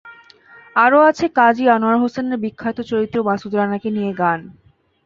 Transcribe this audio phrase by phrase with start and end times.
[0.75, 4.39] আরও আছে, কাজী আনোয়ার হোসেনের বিখ্যাত চরিত্র মাসুদ রানাকে নিয়ে গান।